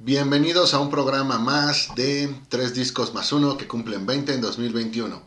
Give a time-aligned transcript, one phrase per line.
[0.00, 5.20] Bienvenidos a un programa más de tres discos más uno que cumplen 20 en 2021.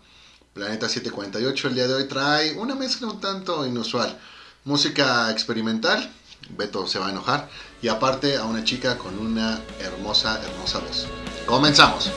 [0.53, 4.17] Planeta 748 el día de hoy trae una mezcla un tanto inusual.
[4.63, 6.09] Música experimental,
[6.51, 7.49] Beto se va a enojar,
[7.81, 11.05] y aparte a una chica con una hermosa, hermosa voz.
[11.45, 12.09] Comenzamos.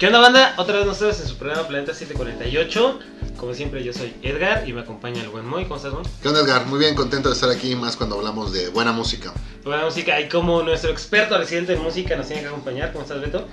[0.00, 0.54] ¿Qué onda banda?
[0.56, 3.00] Otra vez nosotros en su programa Planeta 748.
[3.36, 5.64] Como siempre yo soy Edgar y me acompaña el buen Moy.
[5.64, 6.04] ¿Cómo estás, Moy?
[6.22, 6.64] ¿Qué onda, Edgar?
[6.64, 9.34] Muy bien, contento de estar aquí, más cuando hablamos de buena música.
[9.62, 12.92] Buena música y como nuestro experto residente en música nos tiene que acompañar.
[12.92, 13.46] ¿Cómo estás, Beto?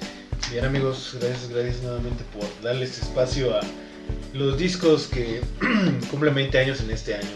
[0.49, 3.59] Bien amigos, gracias, gracias nuevamente por darles espacio a
[4.31, 5.41] los discos que
[6.09, 7.27] cumplen 20 años en este año.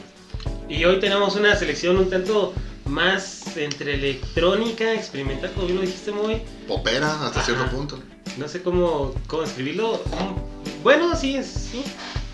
[0.70, 2.54] Y hoy tenemos una selección un tanto
[2.86, 6.44] más entre electrónica, experimental, como bien lo dijiste, Moy.
[6.66, 7.44] Popera hasta Ajá.
[7.44, 8.00] cierto punto.
[8.38, 10.02] No sé cómo, cómo escribirlo.
[10.83, 11.83] Bueno, sí, es- sí.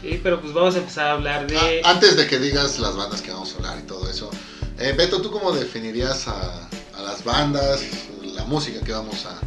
[0.04, 1.82] Eh, pero pues vamos a empezar a hablar de...
[1.84, 4.30] Ah, antes de que digas las bandas que vamos a hablar y todo eso,
[4.78, 7.82] eh, Beto, ¿tú cómo definirías a, a las bandas,
[8.36, 9.40] la música que vamos a...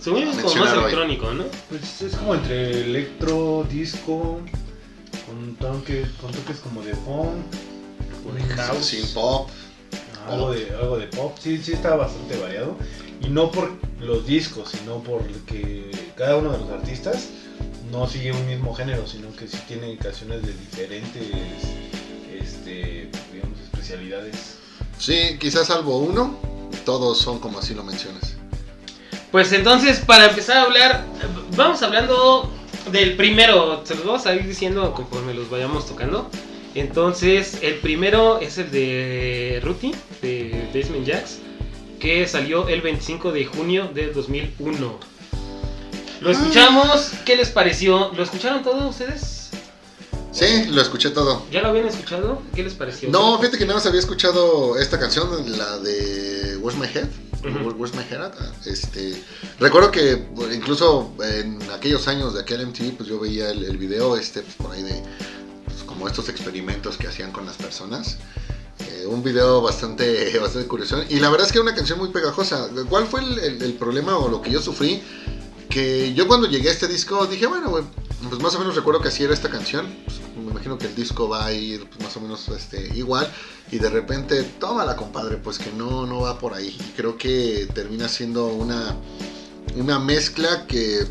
[0.00, 0.82] Según yo es como más mencionar hoy.
[0.84, 1.44] electrónico, ¿no?
[1.68, 4.40] Pues es como entre electro, disco,
[5.26, 7.34] con toques, con toques como de funk,
[8.24, 9.50] con house, Sin pop.
[10.28, 11.36] algo de, algo de pop.
[11.42, 12.76] Sí, sí está bastante variado.
[13.20, 17.28] Y no por los discos, sino por que cada uno de los artistas
[17.90, 21.22] no sigue un mismo género, sino que sí tiene canciones de diferentes,
[22.40, 24.58] este, digamos, especialidades.
[24.98, 26.36] Sí, quizás salvo uno,
[26.84, 28.36] todos son como así lo mencionas.
[29.30, 31.04] Pues entonces, para empezar a hablar,
[31.56, 32.50] vamos hablando
[32.90, 33.82] del primero.
[33.84, 36.30] Se los vamos a ir diciendo conforme los vayamos tocando.
[36.74, 41.40] Entonces, el primero es el de Ruti, de Basement Jacks,
[41.98, 44.98] que salió el 25 de junio de 2001.
[46.20, 48.12] Lo escuchamos, ¿qué les pareció?
[48.14, 49.50] ¿Lo escucharon todos ustedes?
[50.32, 51.44] Sí, lo escuché todo.
[51.50, 52.42] ¿Ya lo habían escuchado?
[52.54, 53.08] ¿Qué les pareció?
[53.10, 57.08] No, fíjate que nada más había escuchado esta canción, la de Where's My Head.
[57.44, 57.70] Ujú.
[57.76, 58.20] Where's My Head.
[58.22, 59.20] Ah, Este,
[59.58, 63.76] recuerdo que bueno, incluso en aquellos años de aquel MTV, pues yo veía el, el
[63.78, 65.02] video este, pues, por ahí de
[65.64, 68.18] pues, como estos experimentos que hacían con las personas.
[69.06, 71.02] Un video bastante, bastante curioso.
[71.08, 72.68] Y la verdad es que era una canción muy pegajosa.
[72.88, 75.02] ¿Cuál fue el, problema o lo que yo sufrí?
[75.68, 77.70] Que yo cuando llegué a este disco dije, bueno,
[78.28, 79.86] pues más o menos recuerdo que así era esta canción.
[80.04, 83.30] Pues, me imagino que el disco va a ir pues, más o menos este, igual.
[83.70, 86.76] Y de repente, tómala, compadre, pues que no, no va por ahí.
[86.78, 88.96] Y creo que termina siendo una,
[89.76, 91.06] una mezcla que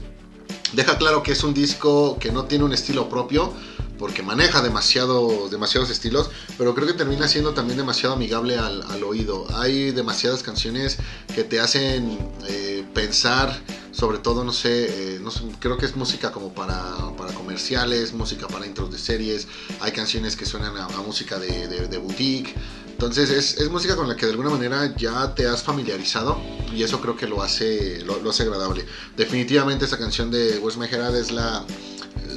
[0.74, 3.53] deja claro que es un disco que no tiene un estilo propio.
[3.97, 9.03] Porque maneja demasiado, demasiados estilos, pero creo que termina siendo también demasiado amigable al, al
[9.03, 9.47] oído.
[9.58, 10.97] Hay demasiadas canciones
[11.34, 13.59] que te hacen eh, pensar,
[13.91, 16.80] sobre todo, no sé, eh, no sé, creo que es música como para,
[17.18, 19.47] para comerciales, música para intros de series,
[19.80, 22.53] hay canciones que suenan a, a música de, de- de boutique.
[22.91, 26.40] Entonces es, es música con la que de alguna manera ya te has familiarizado
[26.74, 28.85] y eso creo que lo hace, lo, lo hace agradable.
[29.16, 31.64] Definitivamente esta canción de Wes Mejerad es la,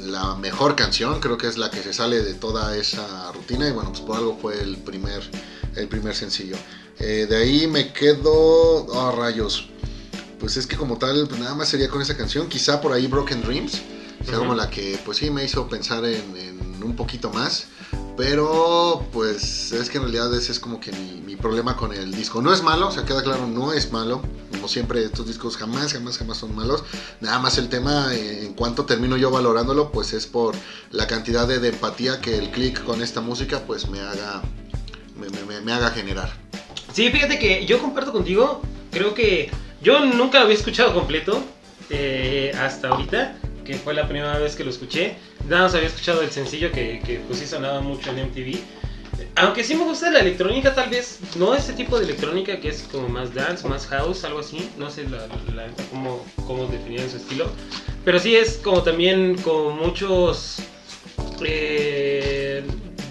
[0.03, 3.71] la mejor canción, creo que es la que se sale de toda esa rutina y
[3.71, 5.21] bueno, pues por algo fue el primer,
[5.75, 6.57] el primer sencillo.
[6.99, 9.69] Eh, de ahí me quedo, oh rayos,
[10.39, 13.07] pues es que como tal, pues nada más sería con esa canción, quizá por ahí
[13.07, 13.81] Broken Dreams,
[14.25, 17.67] sea como la que pues sí me hizo pensar en, en un poquito más.
[18.25, 22.13] Pero pues es que en realidad ese es como que mi, mi problema con el
[22.13, 22.39] disco.
[22.39, 24.21] No es malo, o sea, queda claro, no es malo.
[24.51, 26.83] Como siempre, estos discos jamás, jamás, jamás son malos.
[27.19, 30.53] Nada más el tema, eh, en cuanto termino yo valorándolo, pues es por
[30.91, 34.43] la cantidad de, de empatía que el click con esta música pues me haga,
[35.17, 36.31] me, me- me- haga generar.
[36.93, 38.61] Sí, fíjate que yo comparto contigo.
[38.91, 39.49] Creo que
[39.81, 41.41] yo nunca lo había escuchado completo
[41.89, 45.15] eh, hasta ahorita, que fue la primera vez que lo escuché.
[45.47, 48.57] Nada más había escuchado el sencillo que, que pues sí sonaba mucho en MTV.
[49.35, 52.83] Aunque sí me gusta la electrónica, tal vez no este tipo de electrónica que es
[52.91, 54.69] como más dance, más house, algo así.
[54.77, 57.49] No sé la, la neta cómo, cómo definían su estilo.
[58.03, 60.57] Pero sí es como también como muchos...
[61.43, 62.63] eh,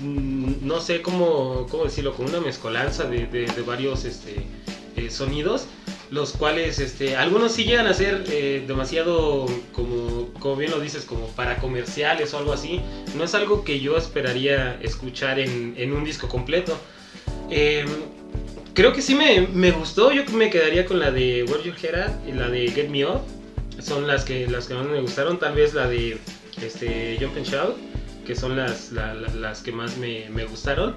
[0.02, 4.36] no sé cómo, cómo decirlo, como una mezcolanza de, de- de varios este,
[4.96, 5.66] eh, sonidos,
[6.10, 11.04] los cuales este, algunos sí llegan a ser eh, demasiado, como, como bien lo dices,
[11.04, 12.80] como para comerciales o algo así.
[13.16, 16.76] No es algo que yo esperaría escuchar en, en un disco completo.
[17.50, 17.84] Eh,
[18.74, 22.32] creo que sí me, me gustó, yo me quedaría con la de Where At y
[22.32, 23.20] la de Get Me Up.
[23.80, 26.18] Son las que, las que más me gustaron, tal vez la de
[26.62, 27.76] este, Jump and Shout
[28.26, 30.96] que son las, la- la- las que más me, me gustaron.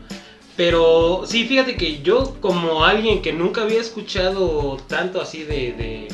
[0.55, 6.07] Pero sí, fíjate que yo como alguien que nunca había escuchado tanto así de, de,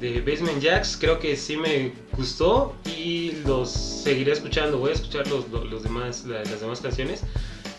[0.00, 4.78] de Basement Jacks, creo que sí me gustó y los seguiré escuchando.
[4.78, 7.20] Voy a escuchar los, los, los demás, la- las demás canciones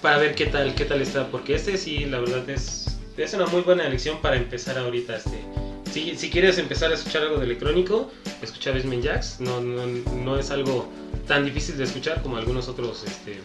[0.02, 1.28] para ver qué tal, qué tal está.
[1.32, 5.16] Porque este sí, la verdad es, es una muy buena elección para empezar ahorita.
[5.18, 5.44] Este.
[5.92, 8.12] Si, si quieres empezar a escuchar algo de electrónico,
[8.44, 9.40] escucha Basement Jacks.
[9.40, 10.88] No, no, no es algo
[11.28, 13.40] tan difícil de escuchar como algunos otros este,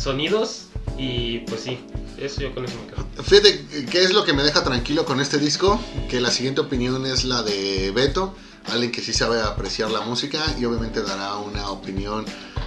[0.00, 0.66] sonidos.
[0.98, 1.78] Y pues sí,
[2.18, 3.06] eso yo con eso me quedo.
[3.22, 5.80] Fíjate, ¿qué es lo que me deja tranquilo con este disco?
[6.08, 8.34] Que la siguiente opinión es la de Beto,
[8.66, 12.24] alguien que sí sabe apreciar la música y obviamente dará una opinión,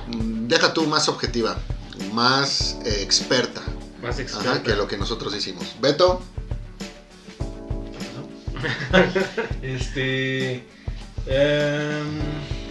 [0.08, 1.58] mm, deja tú más objetiva,
[2.14, 3.62] más eh, experta,
[4.02, 4.64] Más ajá, experta.
[4.64, 5.66] que lo que nosotros hicimos.
[5.82, 6.22] Beto,
[9.62, 10.66] Este.
[11.28, 12.08] em,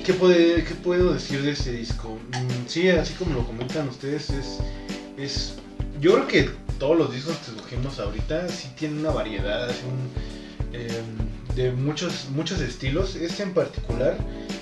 [0.04, 2.18] ¿qué, puede- ¿Qué puedo decir de este disco?
[2.30, 4.58] Mm, sí, así como lo comentan ustedes, es.
[5.16, 5.54] es
[6.00, 10.74] yo creo que todos los discos que escogimos ahorita sí tienen una variedad, así un,
[10.74, 13.14] em, de muchos, muchos estilos.
[13.14, 14.16] Este en particular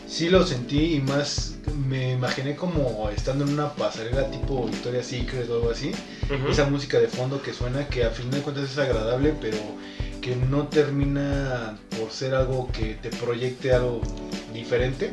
[0.06, 1.54] sí lo sentí y más
[1.88, 5.92] me imaginé como estando en una pasarela tipo Victoria's Secret o algo así
[6.50, 9.56] esa música de fondo que suena, que a fin de cuentas es agradable, pero
[10.20, 14.00] que no termina por ser algo que te proyecte algo
[14.52, 15.12] diferente.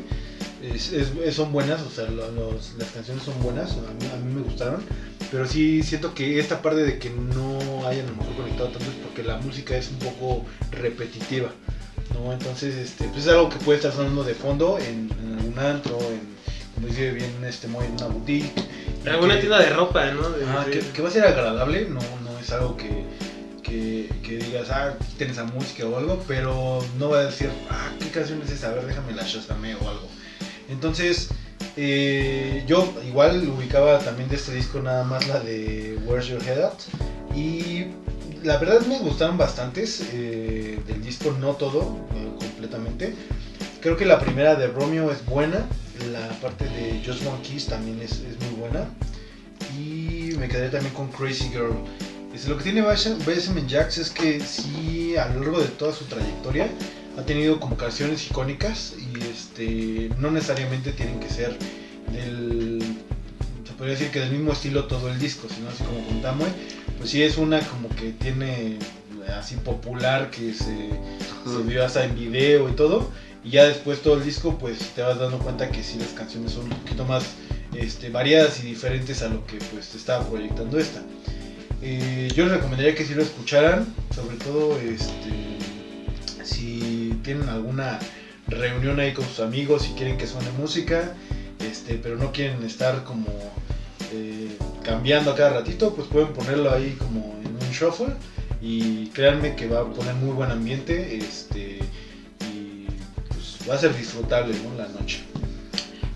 [0.62, 4.16] Es- es- son buenas, o sea, lo- los- las canciones son buenas, a mí, a
[4.16, 4.82] mí me gustaron,
[5.30, 8.84] pero sí siento que esta parte de que no hayan a lo mejor conectado tanto
[8.90, 11.50] es porque la música es un poco repetitiva.
[12.14, 12.32] ¿no?
[12.32, 15.98] Entonces, este, pues es algo que puede estar sonando de fondo en, en algún antro,
[16.10, 16.20] en,
[16.74, 18.50] como dice bien este Moy, en una boutique.
[19.04, 20.30] y Alguna que- tienda de ropa, ¿no?
[20.30, 23.04] De- Ah, de- que, que va a ser agradable, no, no es algo que,
[23.68, 28.08] que, digas, ah, quiten esa música o algo, pero no va a decir, ah, ¿qué
[28.08, 28.68] canción es esa?
[28.68, 30.08] A ver, déjame la shazameo o algo.
[30.68, 31.28] Entonces,
[31.76, 36.62] eh, yo igual ubicaba también de este disco nada más la de Where's Your Head
[36.62, 36.78] At
[37.34, 37.86] y
[38.42, 42.06] la verdad me gustaron bastantes eh, del disco, no todo,
[42.38, 43.14] completamente.
[43.80, 45.66] Creo que la primera de Romeo es buena,
[46.10, 48.88] la parte de Just One Kiss también es, es muy buena.
[49.78, 51.74] Y me quedé también con Crazy Girl.
[52.46, 56.68] Lo que tiene Basement Jacks es que sí, a lo largo de toda su trayectoria,
[57.18, 61.58] ha tenido como canciones icónicas y este no necesariamente tienen que ser
[62.12, 62.80] del.
[63.66, 66.48] Se podría decir que del mismo estilo todo el disco, sino así como contamos.
[66.96, 68.78] Pues sí, es una como que tiene
[69.36, 73.10] así popular que se, se vio hasta en video y todo.
[73.44, 76.52] Y ya después todo el disco, pues te vas dando cuenta que sí las canciones
[76.52, 77.24] son un poquito más
[77.74, 81.02] este, variadas y diferentes a lo que pues te estaba proyectando esta.
[81.80, 85.58] Eh, yo les recomendaría que si lo escucharan, sobre todo este,
[86.42, 87.98] si tienen alguna
[88.48, 91.14] reunión ahí con sus amigos y quieren que suene música,
[91.60, 93.26] este, pero no quieren estar como
[94.12, 94.48] eh,
[94.82, 98.14] cambiando a cada ratito, pues pueden ponerlo ahí como en un shuffle
[98.60, 101.78] y créanme que va a poner muy buen ambiente este,
[102.52, 102.86] y
[103.28, 104.76] pues va a ser disfrutable ¿no?
[104.76, 105.20] la noche.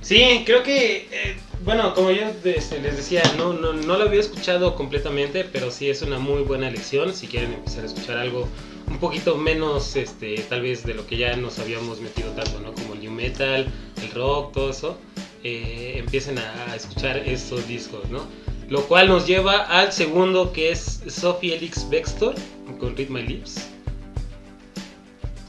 [0.01, 4.21] Sí, creo que, eh, bueno, como yo este, les decía, no, no, no lo había
[4.21, 8.49] escuchado completamente, pero sí es una muy buena elección si quieren empezar a escuchar algo
[8.89, 12.73] un poquito menos, este, tal vez de lo que ya nos habíamos metido tanto, ¿no?
[12.73, 13.67] Como el new metal,
[14.03, 14.99] el rock, todo eso,
[15.45, 18.27] eh, empiecen a escuchar estos discos, ¿no?
[18.69, 22.35] Lo cual nos lleva al segundo que es Sophie Elix Bextor
[22.79, 23.69] con Read My Lips.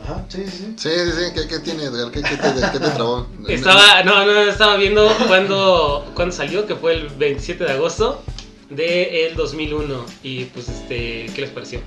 [0.04, 0.74] Ajá, sí, sí, sí.
[0.76, 2.12] sí, sí, sí, ¿qué, qué tiene, Edgar?
[2.12, 3.26] ¿Qué, qué te, qué te trabó?
[3.48, 8.22] Estaba, no, no, estaba viendo cuando, cuando salió, que fue el 27 de agosto
[8.70, 10.06] del 2001.
[10.24, 11.80] Y pues, este, ¿qué les pareció?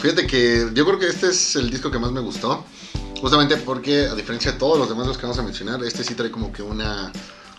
[0.00, 2.64] Fíjate que yo creo que este es el disco que más me gustó.
[3.20, 6.14] Justamente porque, a diferencia de todos los demás los que vamos a mencionar, este sí
[6.14, 7.12] trae como que una,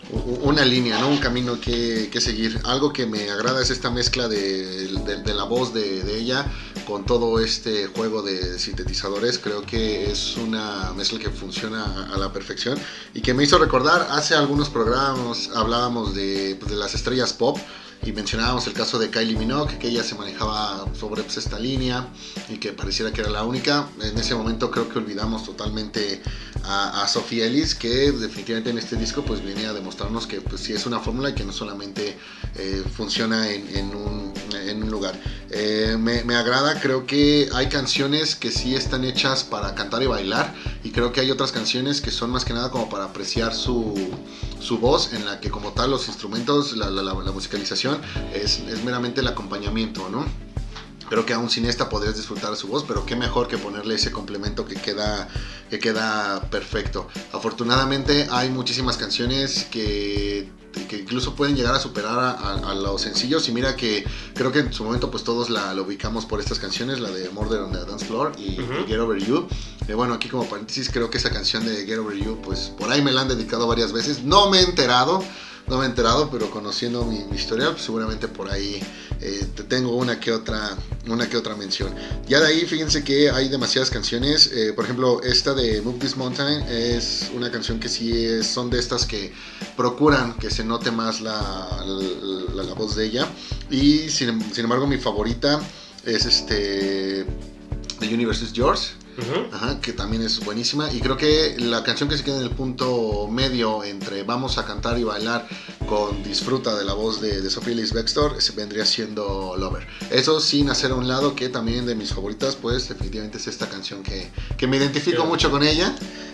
[0.09, 1.07] una línea, ¿no?
[1.09, 2.59] Un camino que, que seguir.
[2.65, 6.45] Algo que me agrada es esta mezcla de, de- la voz de, ella
[6.85, 9.39] con todo este juego de sintetizadores.
[9.39, 12.77] Creo que es una mezcla que funciona a, la perfección
[13.13, 17.57] y que me hizo recordar hace algunos programas hablábamos de, pues, de las estrellas pop
[18.03, 22.07] y mencionábamos el caso de Kylie Minogue, que ella se manejaba sobre pues, esta línea
[22.49, 23.87] y que pareciera que era la única.
[24.01, 26.21] En ese momento creo que olvidamos totalmente
[26.63, 30.61] a, a Sophie Ellis, que definitivamente en este disco pues viene a demostrarnos que pues
[30.61, 32.17] sí es una fórmula y que no solamente
[32.55, 35.19] eh, funciona en, en un, en un lugar.
[35.49, 40.07] Eh, me, me agrada, creo que hay canciones que sí están hechas para cantar y
[40.07, 40.53] bailar
[40.83, 43.93] y creo que hay otras canciones que son más que nada como para apreciar su,
[44.59, 47.99] su voz en la que como tal los instrumentos, la, la- la- la musicalización
[48.33, 50.25] es, es meramente el acompañamiento, ¿no?
[51.09, 54.11] Creo que aún sin esta podrías disfrutar su voz, pero qué mejor que ponerle ese
[54.13, 55.27] complemento que queda,
[55.69, 57.09] que queda perfecto.
[57.33, 63.01] Afortunadamente hay muchísimas canciones que que incluso pueden llegar a superar a, a- a los
[63.01, 63.47] sencillos.
[63.49, 66.59] Y mira que creo que en su momento pues todos la, la ubicamos por estas
[66.59, 69.47] canciones, la de Murder on the Dance Floor y Get Over You.
[69.87, 72.91] Eh, bueno, aquí como paréntesis creo que esa canción de Get Over You pues por
[72.91, 74.23] ahí me la han dedicado varias veces.
[74.23, 75.23] No me he enterado.
[75.71, 78.83] No me he enterado, pero conociendo mi, mi historia, pues, seguramente por ahí
[79.21, 81.95] eh, te tengo una que otra una que otra mención.
[82.27, 84.51] Ya de ahí, fíjense que hay demasiadas canciones.
[84.51, 88.69] eh, por ejemplo, esta de Move This Mountain es una canción que sí es- son
[88.69, 89.31] de estas que
[89.77, 91.85] procuran que se note más la,
[92.75, 93.25] voz de ella.
[93.69, 95.61] Y sin, sin embargo, mi favorita
[96.05, 97.25] es este.
[98.01, 98.95] The Universe is Yours.
[99.51, 100.91] Ajá, que también es buenísima.
[100.91, 104.65] Y creo que la canción que se queda en el punto medio entre vamos a
[104.65, 105.47] cantar y bailar
[105.87, 109.85] con disfruta de la voz de, de Sophie Ellis Bextor se vendría siendo Lover.
[110.09, 113.67] Eso sin hacer a un lado que también de mis favoritas, pues definitivamente es esta
[113.67, 115.93] canción que, que me identifico mucho con ella,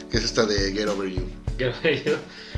[0.09, 1.23] que es esta de Get Over You.
[1.57, 2.17] Qué bello.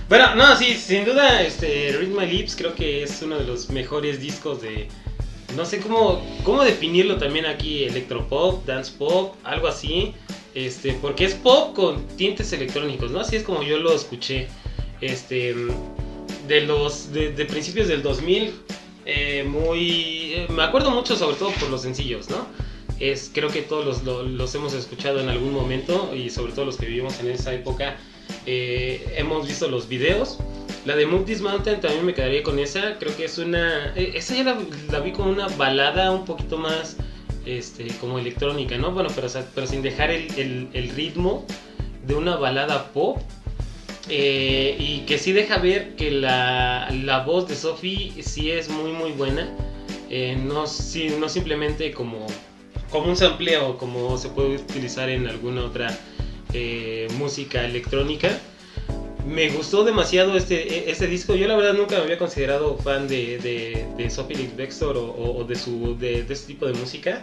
[0.10, 3.70] Bueno, no, sí, sin duda, este, Read My Lips creo que es uno de los
[3.70, 4.90] mejores discos de...
[5.56, 10.14] No sé cómo, cómo definirlo también aquí, electropop, dance pop, algo así.
[10.56, 13.20] Este, porque es pop con tintes electrónicos, ¿no?
[13.20, 14.48] Así es como yo lo escuché.
[15.02, 15.56] Este,
[16.48, 18.54] de los, de, de principios del 2000,
[19.06, 20.34] eh, muy...
[20.34, 22.46] eh, me acuerdo mucho sobre todo por los sencillos, ¿no?
[23.00, 26.66] Es, creo que todos los, lo- los hemos escuchado en algún momento y sobre todo
[26.66, 27.98] los que vivimos en esa época
[28.46, 30.38] eh, hemos visto los videos.
[30.86, 32.98] La de Move This Mountain también me quedaría con esa.
[33.00, 33.94] Creo que es una.
[33.96, 34.44] eh, Esa ya
[34.92, 36.96] la, vi como una balada un poquito más
[37.46, 38.92] este, como electrónica, ¿no?
[38.92, 41.46] Bueno, pero, sin dejar el, el- el ritmo
[42.08, 43.18] de una balada pop.
[44.10, 48.92] eh, y que sí deja ver que la, la voz de Sophie sí es muy
[48.92, 49.50] muy buena.
[50.10, 50.64] Eh, no,
[51.20, 52.26] no simplemente como,
[52.90, 55.96] como un sampleo, como se puede utilizar en alguna otra
[56.54, 58.30] eh, música electrónica.
[59.28, 61.36] Me gustó demasiado este, este disco.
[61.36, 65.44] Yo la verdad nunca me había considerado fan de, de, de Sophie Bextor o, o-
[65.44, 67.22] de, su, de, de este tipo de música.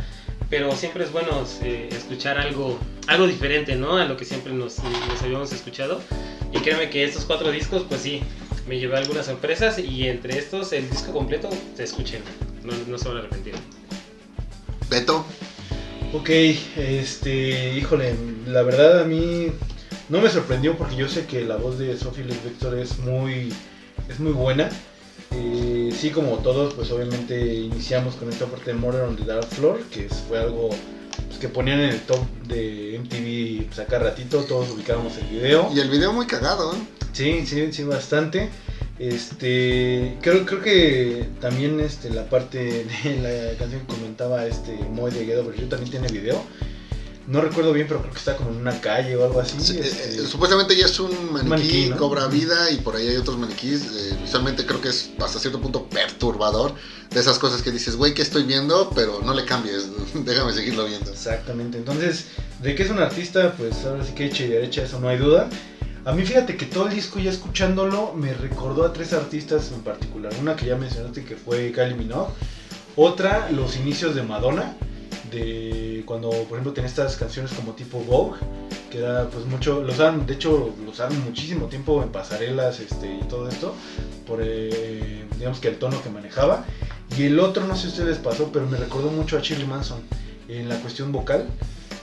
[0.49, 2.79] Pero siempre es bueno eh, escuchar algo,
[3.09, 3.97] algo diferente, ¿no?
[3.97, 4.79] A lo que siempre nos,
[5.09, 6.01] nos habíamos escuchado.
[6.53, 8.21] Y créeme que estos cuatro discos, pues sí,
[8.69, 9.79] me llevé algunas sorpresas.
[9.81, 12.23] Y entre estos, el disco completo, se escuchen.
[12.63, 13.55] No, no se van a arrepentir.
[14.89, 15.25] Beto,
[16.19, 18.15] Ok, este, híjole,
[18.47, 19.49] la verdad a mí
[20.09, 23.53] no me sorprendió porque yo sé que la voz de Sophie Lee Victor es muy,
[24.09, 24.71] es muy buena.
[25.33, 29.47] Eh, sí, como todos, pues obviamente iniciamos con esta parte de Murder on the Dark
[29.49, 30.71] Floor, que fue algo
[31.27, 35.71] pues, que ponían en el top de MTV pues, acá ratito, todos ubicábamos el video.
[35.75, 36.79] y el video muy cagado, ¿eh?
[37.13, 38.49] Sí, sí, sí, bastante.
[38.99, 45.11] Este, creo, creo que también este, la parte de la canción que comentaba este Moy
[45.13, 46.43] de Over You también tiene video.
[47.27, 49.57] No recuerdo bien, pero creo que está como en una calle o algo así.
[49.59, 51.97] Sí, este, eh, supuestamente ya es un maniquí, Maniquí, ¿no?
[51.97, 53.83] cobra vida y por ahí hay otros maniquís.
[53.83, 56.73] eh, visualmente creo que es hasta cierto punto perturbador.
[57.11, 58.91] De esas cosas que dices, güey, que estoy viendo?
[58.95, 59.89] Pero no le cambies,
[60.25, 61.11] déjame seguirlo viendo.
[61.11, 61.79] Exactamente.
[61.79, 62.27] Entonces,
[62.63, 65.19] de que es un artista, pues ahora sí que hecha y derecha, eso no hay
[65.19, 65.49] duda.
[66.07, 69.83] A mí fíjate que todo el disco ya escuchándolo me recordó a tres artistas en
[69.83, 70.33] particular.
[70.41, 72.31] Una que ya mencionaste que fue Kylie Minogue.
[72.95, 74.77] Otra, los inicios de Madonna.
[75.33, 78.39] De cuando, por ejemplo, tenía estas canciones como tipo Vogue.
[78.89, 83.13] Que era pues mucho, los usaban, de hecho, los usaban muchísimo tiempo en pasarelas este,
[83.13, 83.75] y todo esto.
[84.29, 86.65] Por, eh, digamos que el tono que manejaba.
[87.19, 89.99] Y el otro, no sé si ustedes pasó, pero me recordó mucho a Shirley Manson
[90.47, 91.49] en la cuestión vocal.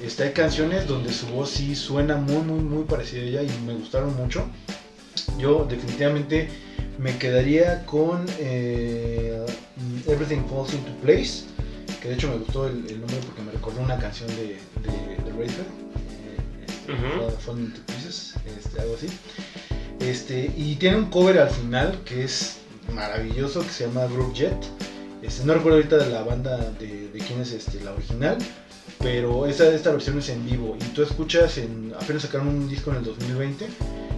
[0.04, 3.66] Este, hay canciones donde su voz sí suena muy, muy, muy parecida a ella y
[3.66, 4.46] me gustaron mucho.
[5.40, 6.50] Yo definitivamente
[7.00, 9.46] me quedaría con eh,
[10.08, 11.46] Everything Falls into Place,
[12.02, 15.24] que de hecho me gustó el, el nombre porque me recordó una canción de, de,
[15.24, 17.22] de Radiohead, eh, este, Ujú.
[17.24, 19.08] Fall- Fall into Pieces, este, algo así.
[20.02, 22.58] Este, y tiene un cover al final que es
[22.94, 24.58] maravilloso, que se llama Group Jet.
[25.22, 28.38] Este, no recuerdo ahorita de la banda de, de quién es este, la original,
[29.04, 30.78] pero esta, versión es en vivo.
[30.80, 33.68] Y tú escuchas, en, apenas sacaron un disco en el 2020,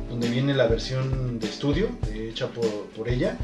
[0.10, 3.36] donde viene la versión de estudio, hecha por, por ella,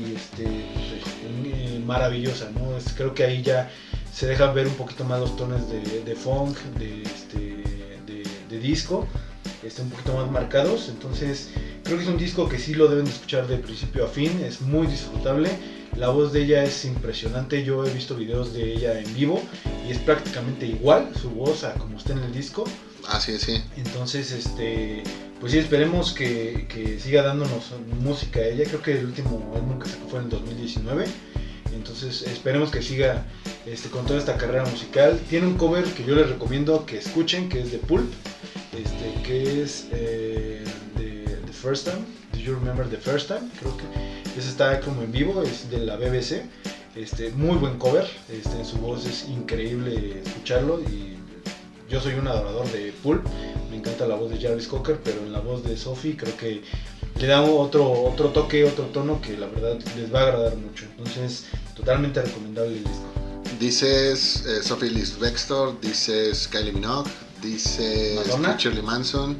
[0.00, 2.76] y este, pues, maravillosa, ¿no?
[2.76, 3.70] Es- creo que ahí ya
[4.12, 7.38] se dejan ver un poquito más los tonos de, de funk, de, este,
[8.06, 9.06] de, de disco,
[9.62, 10.88] este, un poquito más marcados.
[10.88, 11.50] Entonces,
[11.84, 14.40] creo que es un disco que sí lo deben de escuchar de principio a fin,
[14.42, 15.50] es muy disfrutable.
[15.96, 19.42] La voz de ella es impresionante, yo he visto videos de ella en vivo
[19.86, 22.64] y es prácticamente igual su voz a como está en el disco.
[23.08, 23.62] Así es, sí.
[23.76, 25.02] Entonces, este,
[25.40, 28.64] pues sí, esperemos que, que siga dándonos música ella.
[28.64, 31.06] Creo que el último álbum que sacó fue en el 2019.
[31.74, 33.24] Entonces, esperemos que siga
[33.66, 35.20] este, con toda esta carrera musical.
[35.28, 38.12] Tiene un cover que yo les recomiendo que escuchen, que es de Pulp,
[38.72, 40.64] este, que es eh,
[41.58, 43.84] First Time, The You Remember the First Time, creo que
[44.38, 46.44] ese está como en vivo, es de la BBC.
[46.94, 51.16] Este, muy buen cover, este, su voz es increíble escucharlo y
[51.88, 53.24] yo soy un adorador de Pulp,
[53.70, 56.62] me encanta la voz de Jarvis Cocker, pero en la voz de Sophie creo que
[57.20, 60.86] le da otro, otro toque, otro tono que la verdad les va a agradar mucho.
[60.96, 61.46] Entonces,
[61.76, 63.04] totalmente recomendable el disco.
[63.58, 67.10] Dices eh, Sophie Liz Bextor, dices Kylie Minogue,
[67.42, 68.20] dices.
[68.58, 69.36] Shirley Manson,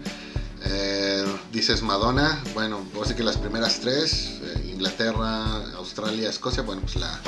[0.68, 2.42] eh, dices Madonna.
[2.54, 7.20] Bueno, así que las primeras tres, eh, Inglaterra, Australia, Escocia, bueno, pues la,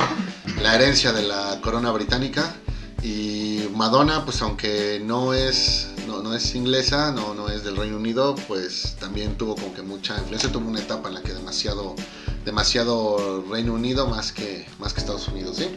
[0.62, 2.54] la herencia de la corona británica.
[3.02, 7.97] Y Madonna, pues aunque no es, no, no es inglesa, no, no es del Reino
[7.97, 11.97] Unido, pues también tuvo como que mucha influencia, tuvo una etapa en la que demasiado,
[12.44, 15.70] demasiado Reino Unido más que, más que Estados Unidos, ¿sí?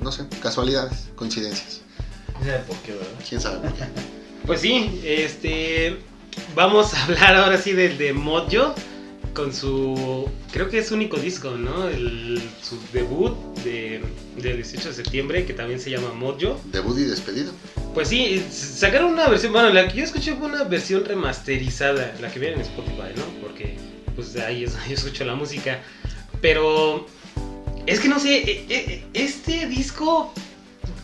[0.00, 1.80] No sé, casualidades, coincidencias,
[2.68, 3.08] por qué, ¿verdad?
[3.28, 3.84] quién sabe por qué.
[4.46, 6.04] Pues sí, este.
[6.54, 8.74] Vamos a hablar ahora sí del de Mojo.
[9.34, 10.30] Con su.
[10.52, 11.88] Creo que es único disco, ¿no?
[11.88, 14.00] El, su debut de,
[14.36, 16.60] del 18 de septiembre, que también se llama Mojo.
[16.66, 17.52] Debut y despedido.
[17.94, 19.52] Pues sí, sacaron una versión.
[19.52, 23.24] Bueno, la que yo escuché fue una versión remasterizada, la que viene en Spotify, ¿no?
[23.40, 23.76] Porque,
[24.14, 25.80] pues ahí es donde yo escucho la música.
[26.40, 27.06] Pero.
[27.86, 30.32] Es que no sé, e- e- este disco.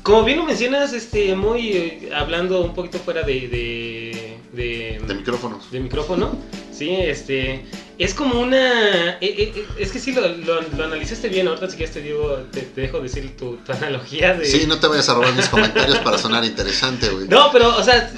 [0.03, 5.15] Como bien lo mencionas, este, muy eh, hablando un poquito fuera de, de, de, De
[5.15, 5.71] micrófonos.
[5.71, 6.39] de micrófono,
[6.73, 7.67] sí, este,
[7.99, 11.77] es como una, eh, eh, es que sí lo, lo, lo analizaste bien, ahorita si
[11.77, 14.47] quieres te digo, te, te dejo decir tu, tu analogía de...
[14.47, 17.29] Sí, no te vayas a robar mis comentarios para sonar interesante, güey.
[17.29, 18.11] No, pero, o sea,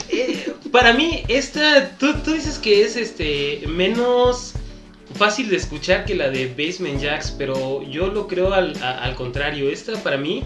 [0.71, 4.53] para mí, esta, tú, tú dices que es este menos
[5.17, 9.15] fácil de escuchar que la de Basement Jacks, pero yo lo creo al, a- al
[9.17, 9.69] contrario.
[9.69, 10.43] Esta para mí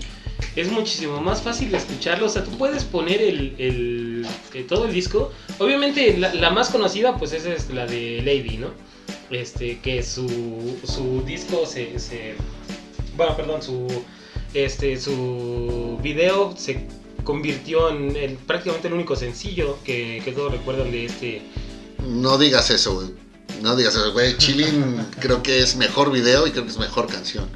[0.55, 2.27] es muchísimo más fácil de escucharlo.
[2.27, 5.33] O sea, tú puedes poner el, el- eh, todo el disco.
[5.59, 8.69] Obviamente, la, la más conocida, pues esa es la de Lady, ¿no?
[9.31, 12.35] Este, que su, su disco se, se.
[13.17, 13.87] Bueno, perdón, su.
[14.55, 16.87] Este, su video se
[17.25, 21.43] convirtió en el- prácticamente el único sencillo que, que todos recuerdan de este.
[22.07, 23.09] No digas eso, güey.
[23.63, 24.37] No digas eso, güey.
[24.37, 27.49] Chilling creo que es mejor video y creo que es mejor canción.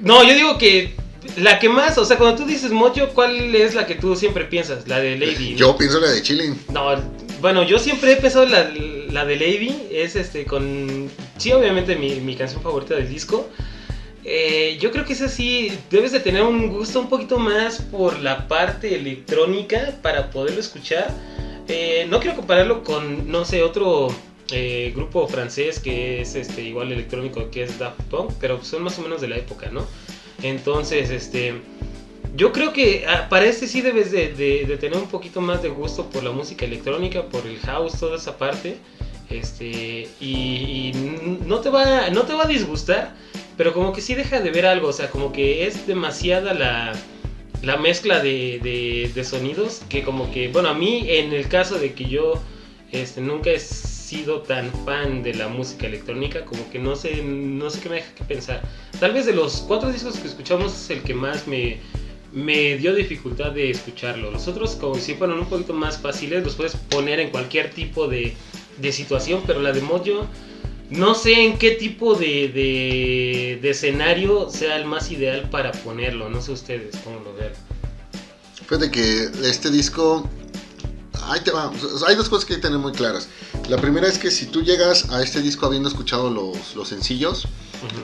[0.00, 0.94] No, yo digo que
[1.36, 4.44] la que más, o sea, cuando tú dices Mojo, ¿cuál es la que tú siempre
[4.44, 4.86] piensas?
[4.88, 5.52] La de Lady.
[5.52, 5.58] ¿no?
[5.58, 6.58] Yo pienso la de Chilling.
[6.72, 6.96] No,
[7.40, 8.70] bueno, yo siempre he pensado la,
[9.10, 11.10] la de Lady, es este con...
[11.36, 13.48] Sí, obviamente mi, mi canción favorita del disco.
[14.28, 18.18] Eh, yo creo que esa sí, debes de tener un gusto un poquito más por
[18.18, 21.14] la parte electrónica para poderlo escuchar.
[21.68, 24.08] Eh, no quiero compararlo con, no sé, otro
[24.50, 28.98] eh, grupo francés que es este igual electrónico que es Daft Punk, pero son más
[28.98, 29.86] o menos de la época, ¿no?
[30.42, 31.54] Entonces, este...
[32.34, 36.10] Yo creo que ah, para este sí debes de, tener un poquito más de gusto
[36.10, 38.76] por la música electrónica, por el house, toda esa parte.
[39.30, 40.92] Este, y,
[41.46, 43.14] no, te va, no te va a disgustar,
[43.56, 46.92] pero como que sí deja de ver algo, o sea, como que es demasiada la,
[47.62, 52.04] la mezcla de, sonidos que como que, bueno, a mí en el caso de que
[52.04, 52.40] yo
[52.92, 53.58] este, nunca he
[54.06, 57.96] sido tan fan de la música electrónica, como que no sé, no sé qué me
[57.96, 58.62] deja que pensar.
[59.00, 61.80] Tal vez de los cuatro discos que escuchamos es el que más me,
[62.32, 64.30] me dio dificultad de escucharlo.
[64.30, 68.06] Los otros, como si fueran un poquito más fáciles, los puedes poner en cualquier tipo
[68.06, 68.34] de,
[68.78, 70.28] de situación, pero la de Mojo,
[70.90, 76.30] no sé en qué tipo de, de, escenario sea el más ideal para ponerlo.
[76.30, 77.52] No sé ustedes cómo lo vean.
[78.54, 80.28] Fíjate que este disco.
[81.28, 81.68] Ahí te va.
[81.68, 83.28] O sea, hay dos cosas que hay que tener muy claras.
[83.68, 87.46] La primera es que si tú llegas a este disco habiendo escuchado los, los sencillos,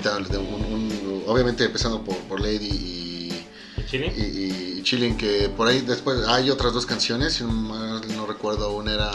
[0.02, 3.46] tal, de un- un- obviamente empezando por, por Lady y,
[3.78, 4.12] ¿En Chile?
[4.16, 8.92] y, y Chilling, que por ahí después hay otras dos canciones, si no, recuerdo, una
[8.94, 9.10] era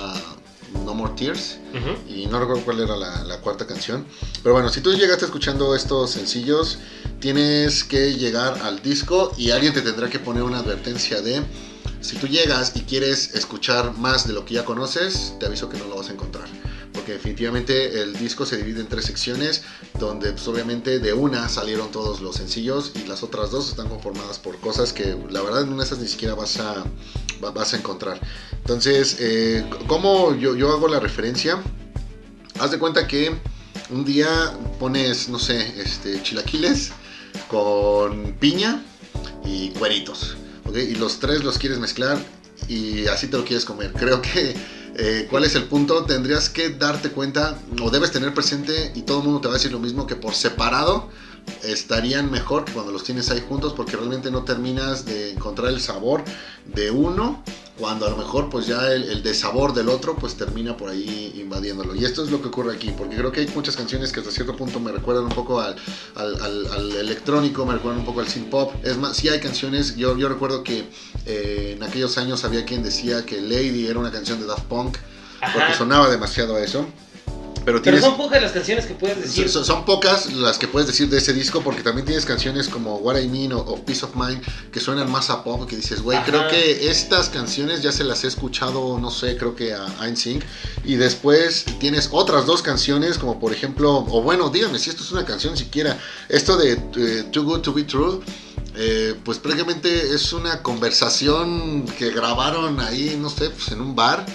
[0.86, 2.12] No More Tears Ujú.
[2.14, 4.06] y no recuerdo cuál era la, la cuarta canción.
[4.44, 6.80] Pero bueno, si tú llegaste escuchando estos sencillos,
[7.20, 11.44] tienes que llegar al disco y alguien te tendrá que poner una advertencia de
[12.02, 15.78] si tú llegas y quieres escuchar más de lo que ya conoces, te aviso que
[15.78, 16.48] no lo vas a encontrar.
[16.94, 19.62] Porque definitivamente el disco se divide en tres secciones,
[20.00, 24.40] donde pues, obviamente de una salieron todos los sencillos y las otras dos están conformadas
[24.40, 26.84] por cosas que la verdad en una de esas ni siquiera vas a,
[27.44, 28.20] va- vas a encontrar.
[28.54, 31.62] Entonces, eh, ¿cómo yo, yo hago la referencia?
[32.60, 33.36] Haz de cuenta que
[33.92, 34.28] un día
[34.80, 36.92] pones, no sé, este, chilaquiles
[37.48, 38.84] con piña
[39.46, 40.36] y cueritos.
[40.74, 42.18] Y los tres los quieres mezclar
[42.68, 43.94] y así te lo quieres comer.
[43.94, 44.56] Creo que,
[44.96, 46.04] eh, ¿cuál es el punto?
[46.06, 49.58] Tendrías que darte cuenta o debes tener presente y todo el mundo te va a
[49.58, 51.10] decir lo mismo que por separado
[51.64, 56.24] estarían mejor cuando los tienes ahí juntos porque realmente no terminas de encontrar el sabor
[56.66, 57.44] de uno
[57.78, 61.34] cuando a lo mejor pues ya el, el desabor del otro pues termina por ahí
[61.36, 61.96] invadiéndolo.
[61.96, 64.32] Y esto es lo que ocurre aquí, porque creo que hay muchas canciones que hasta
[64.32, 65.76] cierto punto me recuerdan un poco al,
[66.16, 68.74] al, al- al electrónico, me recuerdan un poco al synth pop.
[68.84, 70.86] Es más, sí hay canciones, yo, yo recuerdo que
[71.26, 74.98] eh, en aquellos años había quien decía que Lady era una canción de Daft Punk,
[75.54, 76.88] porque sonaba demasiado a eso.
[77.68, 79.50] Pero son pocas las canciones que puedes decir.
[79.50, 82.96] Son, son pocas las que puedes decir de ese disco porque también tienes canciones como
[82.96, 86.02] What I Mean o, o Peace of Mind que suenan más a pop que dices,
[86.02, 89.86] güey, creo que estas canciones ya se las he escuchado, no sé, creo que a
[90.10, 90.44] NSYNC
[90.86, 95.12] y después tienes otras dos canciones como por ejemplo, o bueno, dígame si esto es
[95.12, 96.00] una canción siquiera,
[96.30, 98.22] esto de eh, Too Good to Be True.
[98.78, 104.26] eh, pues prácticamente es una conversación que grabaron ahí, no sé, pues en un bar.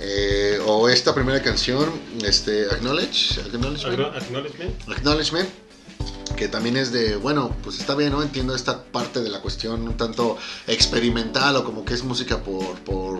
[0.00, 1.90] Eh, o esta primera canción,
[2.24, 3.98] este, Acknowledge, Acknowledgement.
[3.98, 4.88] Acknow- Acknowledgement.
[4.90, 5.48] Acknowledgement,
[6.36, 8.22] que también es de, bueno, pues está bien, ¿no?
[8.22, 12.78] Entiendo esta parte de la cuestión un tanto experimental o como que es música por,
[12.80, 13.18] por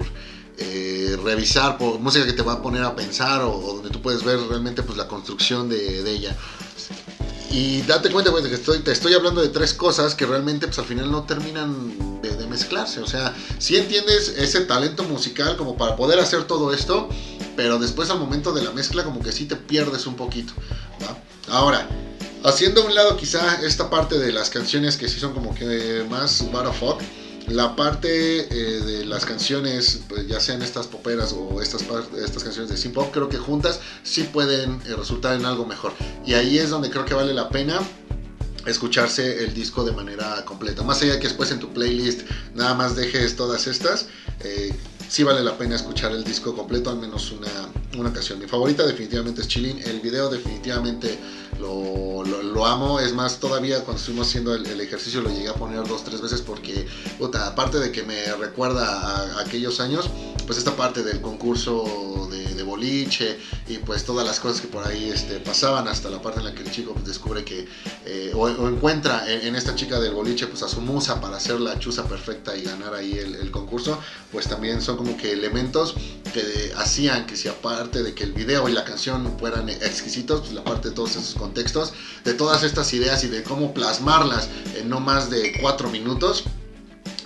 [0.58, 4.00] eh, revisar, por música que te va a poner a pensar o, o donde tú
[4.00, 6.36] puedes ver realmente pues la construcción de, de ella.
[7.50, 10.68] Y date cuenta, güey, de que estoy, te estoy hablando de tres cosas que realmente
[10.68, 13.00] pues al final no terminan de, mezclarse.
[13.00, 17.08] O sea, si entiendes ese talento musical como para poder hacer todo esto,
[17.54, 20.52] pero después al momento de la mezcla como que sí te pierdes un poquito.
[21.48, 21.88] Ahora,
[22.44, 26.04] haciendo a un lado quizá esta parte de las canciones que sí son como que
[26.10, 26.66] más what
[27.50, 31.84] la parte eh, de las canciones, pues, ya sean estas poperas o estas,
[32.16, 35.92] estas canciones de synth pop, creo que juntas sí pueden eh, resultar en algo mejor.
[36.24, 37.80] Y ahí es donde creo que vale la pena
[38.66, 40.82] escucharse el disco de manera completa.
[40.82, 42.22] Más allá de que después en tu playlist
[42.54, 44.06] nada más dejes todas estas,
[44.40, 44.72] eh,
[45.10, 47.48] sí vale la pena escuchar el disco completo, al menos una,
[47.98, 48.38] una ocasión.
[48.38, 51.18] Mi favorita definitivamente es Chilling, el video definitivamente
[51.58, 55.48] lo, lo- lo amo, es más, todavía cuando estuvimos haciendo el, el ejercicio lo llegué
[55.48, 56.86] a poner dos, tres veces porque,
[57.18, 60.08] puta, aparte de que me recuerda a, a aquellos años,
[60.46, 64.86] pues esta parte del concurso de, de boliche y pues todas las cosas que por
[64.86, 67.66] ahí este, pasaban hasta la parte en la que el chico descubre que
[68.06, 71.36] eh, o, o encuentra en, en esta chica del boliche pues a su musa para
[71.36, 73.98] hacer la chuza perfecta y ganar ahí el, el concurso,
[74.32, 75.94] pues también son como que elementos
[76.34, 80.52] que hacían que si aparte de que el video y la canción fueran exquisitos, pues
[80.52, 84.90] la parte de todos esos contextos, de todas estas ideas y de cómo plasmarlas en
[84.90, 86.44] no más de cuatro minutos,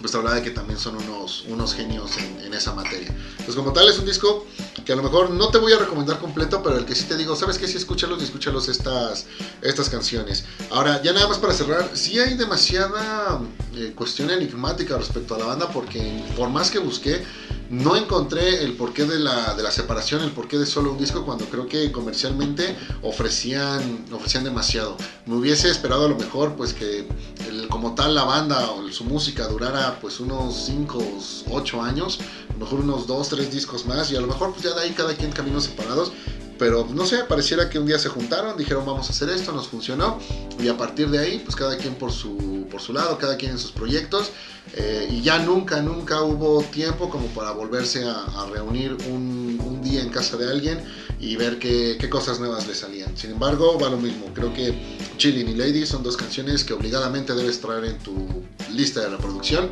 [0.01, 3.13] pues la verdad de que también son unos, unos genios en, en esa materia.
[3.45, 4.47] Pues como tal es un disco
[4.85, 7.17] que a lo mejor no te voy a recomendar completo, pero el que sí te
[7.17, 7.67] digo, ¿sabes qué?
[7.67, 9.27] Sí, escúchalos y escúchalos estas,
[9.63, 10.45] estas canciones.
[10.71, 13.41] Ahora, ya nada más para cerrar, sí hay demasiada
[13.75, 17.25] eh, cuestión enigmática respecto a la banda, porque por más que busqué,
[17.71, 21.25] no encontré el porqué de la, de la separación, el porqué de solo un disco,
[21.25, 24.97] cuando creo que comercialmente ofrecían, ofrecían demasiado.
[25.27, 27.07] Me hubiese esperado a lo mejor, pues que
[27.49, 32.19] el- como tal la banda o su música durara pues unos 5 o 8 años,
[32.51, 34.83] a lo mejor unos 2, 3 discos más, y a lo mejor pues ya de
[34.83, 36.13] ahí cada quien caminos separados.
[36.59, 39.69] Pero no sé, pareciera que un día se juntaron, dijeron vamos a hacer esto, nos
[39.69, 40.19] funcionó,
[40.61, 43.53] y a partir de ahí, pues cada quien por su, por su lado, cada quien
[43.53, 44.31] en sus proyectos,
[44.75, 50.01] eh, y ya nunca, nunca hubo tiempo como para volverse a, reunir un, un día
[50.01, 50.83] en casa de alguien
[51.19, 53.17] y ver qué, qué cosas nuevas le salían.
[53.17, 54.75] Sin embargo, va lo mismo, creo que
[55.17, 59.71] Chilling y Lady son dos canciones que obligadamente debes traer en tu lista de reproducción.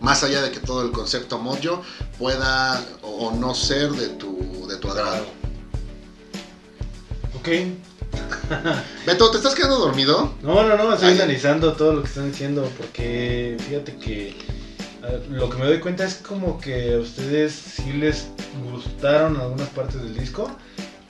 [0.00, 1.82] Más allá de que todo el concepto mojo
[2.18, 5.26] pueda o, o no ser de tu, de tu agrado.
[9.06, 10.32] Beto, ¿te estás quedando dormido?
[10.42, 11.14] No, no, no, estoy Ay.
[11.16, 14.34] analizando todo lo que están diciendo porque fíjate que
[15.30, 18.28] lo que me doy cuenta es como que a ustedes sí les
[18.70, 20.50] gustaron algunas partes del disco,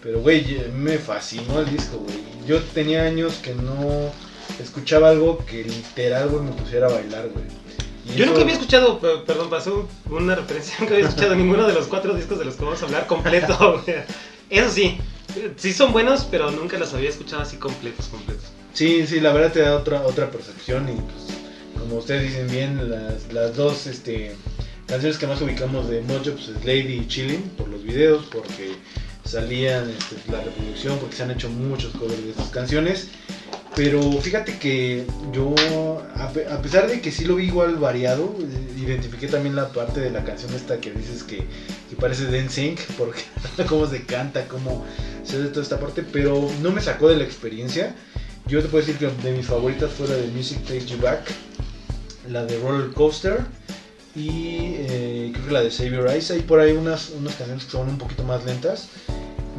[0.03, 2.17] pero güey, me fascinó el disco, güey.
[2.47, 4.11] Yo tenía años que no
[4.63, 7.45] escuchaba algo que literal, güey, me pusiera a bailar, güey.
[8.17, 11.87] Yo nunca había escuchado, pe- perdón, pasó una referencia, nunca había escuchado ninguno de los
[11.89, 13.83] cuatro discos de los que vamos a hablar completo.
[13.85, 13.97] güey.
[14.49, 14.99] Eso sí,
[15.57, 18.45] sí son buenos, pero nunca los había escuchado así completos, completos.
[18.73, 21.39] Sí, sí, la verdad te da otra, otra percepción y pues,
[21.79, 24.37] como ustedes dicen bien, las, las dos este,
[24.87, 28.73] canciones que más ubicamos de Mojo pues, es Lady y Chilling por los videos, porque
[29.25, 33.09] salían este, la reproducción, porque se han hecho muchos covers de estas canciones.
[33.79, 35.55] Pero fíjate que yo,
[36.17, 39.69] a, pe- a pesar de que sí lo vi igual variado, eh, identifiqué también la
[39.69, 41.37] parte de la canción esta que dices que,
[41.89, 43.21] que parece de NSYNC, porque
[43.69, 44.85] cómo se canta, cómo
[45.23, 47.95] se hace toda esta parte, pero no me sacó de la experiencia.
[48.49, 51.21] Yo te puedo decir que de mis favoritas fue la de Music Takes You Back,
[52.33, 53.39] la de Roller Coaster
[54.17, 56.33] y eh, creo que la de Save Your Eyes.
[56.33, 58.89] Hay por ahí unas, unas canciones que son un poquito más lentas.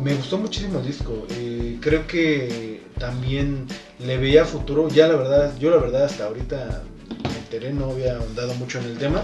[0.04, 1.26] Me gustó muchísimo el disco.
[1.30, 3.66] eh, creo que también
[4.00, 4.90] le veía futuro.
[4.90, 6.84] Ya la verdad, yo la verdad hasta ahorita
[7.24, 9.24] me enteré, no había ahondado mucho en el tema.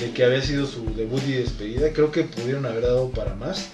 [0.00, 1.92] de que había sido su debut y despedida.
[1.92, 3.68] Creo que pudieron haber dado para más.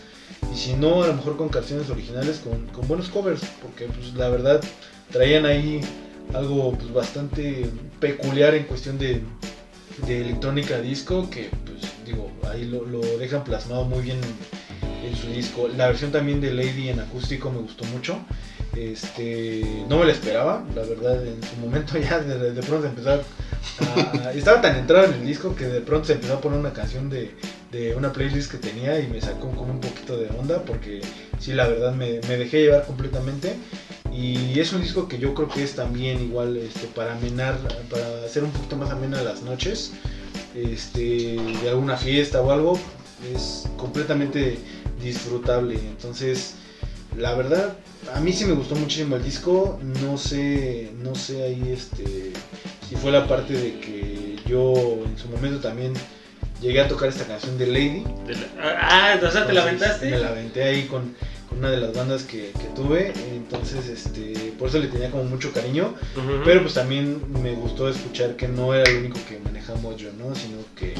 [0.54, 4.14] Y si no, a lo mejor con canciones originales, con, con buenos covers, porque pues
[4.14, 4.60] la verdad
[5.10, 5.80] traían ahí
[6.34, 7.66] algo pues, bastante
[8.00, 9.22] peculiar en cuestión de,
[10.06, 14.18] de electrónica disco, que pues digo, ahí lo, lo dejan plasmado muy bien
[15.04, 15.68] en su disco.
[15.68, 18.18] La versión también de Lady en acústico me gustó mucho.
[18.76, 23.22] Este, no me la esperaba, la verdad, en su momento ya de, de pronto empezar
[24.24, 26.72] a, estaba tan entrado en el disco que de pronto se empezó a poner una
[26.72, 27.34] canción de,
[27.70, 31.00] de una playlist que tenía y me sacó como un poquito de onda porque
[31.38, 33.54] sí, la verdad me, me dejé llevar completamente.
[34.12, 37.58] Y es un disco que yo creo que es también igual este, para amenar,
[37.88, 39.92] para hacer un poquito más amena las noches,
[40.54, 42.78] este, de alguna fiesta o algo,
[43.34, 44.58] es completamente
[45.00, 45.76] disfrutable.
[45.76, 46.56] Entonces,
[47.18, 47.76] la verdad,
[48.14, 49.78] a mí sí me gustó muchísimo el disco.
[50.02, 52.32] No sé, no sé ahí este,
[52.88, 54.72] si fue la parte de que yo
[55.06, 55.92] en su momento también
[56.60, 58.04] llegué a tocar esta canción de Lady.
[58.56, 60.10] La- ah, o sea, ¿te la aventaste?
[60.10, 61.14] Me la aventé ahí con,
[61.48, 63.12] con una de las bandas que, que tuve.
[63.34, 65.94] Entonces, este, por eso le tenía como mucho cariño.
[66.44, 70.34] Pero pues también me gustó escuchar que no era el único que manejamos yo, ¿no?
[70.34, 70.94] Sino que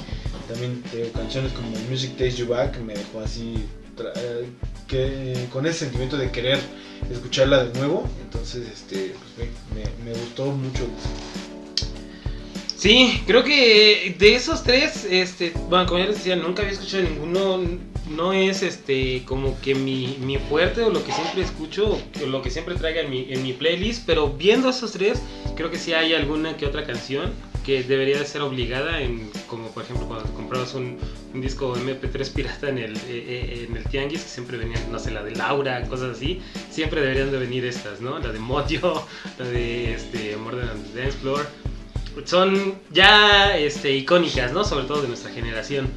[0.48, 3.64] también tengo canciones como Music Takes You Back me dejó así
[4.16, 4.46] eh,
[4.92, 6.58] que con ese sentimiento de querer
[7.10, 8.08] escucharla de nuevo.
[8.22, 9.48] Entonces, este, pues
[10.04, 10.86] me gustó mucho.
[12.76, 17.04] Sí, creo que de esos tres, este, bueno, como ya les decía, nunca había escuchado
[17.04, 17.60] ninguno.
[18.10, 22.42] No es este como que mi, mi fuerte o lo que siempre escucho o lo
[22.42, 25.22] que siempre traiga en mi, en mi playlist, pero viendo esos tres,
[25.54, 27.32] creo que sí hay alguna que otra canción
[27.64, 30.98] que debería de ser obligada, en, como por ejemplo cuando comprabas un,
[31.32, 34.98] un disco MP3 pirata en el, eh, eh, en el Tianguis, que siempre venían, no
[34.98, 38.18] sé, la de Laura, cosas así, siempre deberían de venir estas, ¿no?
[38.18, 39.04] La de Modio,
[39.38, 41.46] la de este, Than the Dance Floor
[42.24, 44.64] son ya este, icónicas, ¿no?
[44.64, 45.88] Sobre todo de nuestra generación.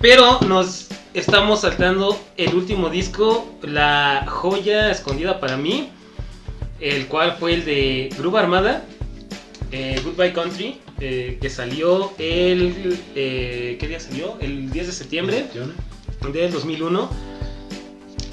[0.00, 5.90] Pero nos estamos saltando el último disco, la joya escondida para mí,
[6.80, 8.84] el cual fue el de Groove Armada,
[9.72, 12.98] eh, Goodbye Country, eh, que salió el...
[13.14, 14.36] eh, ¿Qué día salió?
[14.40, 15.46] El 10 de septiembre
[16.32, 17.10] del 2001.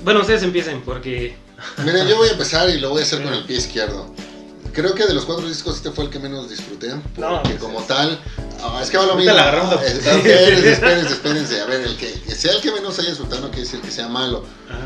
[0.03, 1.35] Bueno, ustedes empiecen porque...
[1.85, 4.13] Miren, yo voy a empezar y lo voy a hacer con el pie izquierdo.
[4.73, 6.89] Creo que de los cuatro discos este fue el que menos disfruté.
[7.15, 8.19] Porque No, pues como es- tal,
[8.61, 9.31] ah, es que va lo mismo.
[9.31, 11.61] Eh, Espérense, espérense, espérense.
[11.61, 13.89] A ver, el que, que sea el que menos haya disfrutado no quiere decir que
[13.89, 14.43] sea malo.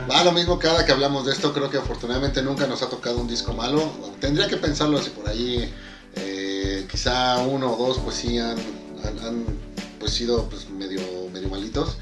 [0.09, 1.53] Va lo mismo cada que hablamos de esto.
[1.53, 3.91] Creo que afortunadamente nunca nos ha tocado un disco malo.
[4.21, 5.73] Tendría que pensarlo si por ahí
[6.15, 8.58] eh, quizá uno o dos pues sí han,
[9.24, 9.45] han-
[10.00, 11.02] pues sido pues medio,
[11.34, 11.98] medio malitos.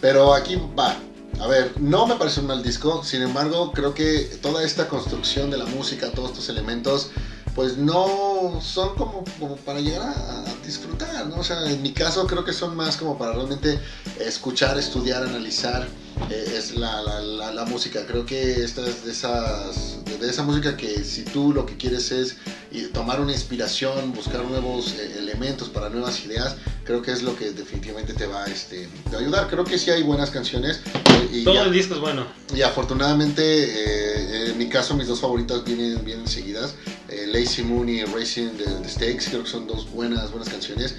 [0.00, 0.96] Pero aquí va.
[1.40, 5.50] A ver, no me parece un mal disco, sin embargo, creo que toda esta construcción
[5.50, 7.10] de la música, todos estos elementos,
[7.54, 11.36] pues no son como, como para llegar a, a disfrutar, ¿no?
[11.36, 13.78] O sea, en mi caso creo que son más como para realmente
[14.20, 15.86] escuchar, estudiar, analizar,
[16.30, 18.04] eh, es la, la, la, la música.
[18.06, 22.10] Creo que esta es de, esas, de, esa música que si tú lo que quieres
[22.12, 22.36] es
[22.70, 27.36] y tomar una inspiración, buscar nuevos eh, elementos para nuevas ideas, creo que es lo
[27.36, 29.48] que definitivamente te va, este, te va a ayudar.
[29.48, 30.80] Creo que sí hay buenas canciones.
[30.94, 32.26] eh, y Todo ya- el disco es bueno.
[32.54, 36.74] y afortunadamente, eh, en mi caso, mis dos favoritas vienen, vienen seguidas.
[37.08, 40.94] Eh, Lazy Moon y Racing the, the Stakes, creo que son dos buenas, buenas canciones.